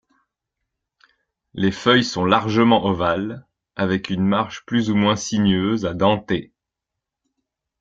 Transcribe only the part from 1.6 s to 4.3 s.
feuilles sont largement ovales, avec une